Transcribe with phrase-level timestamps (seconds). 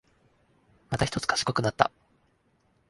[0.89, 1.91] またひとつ賢くなった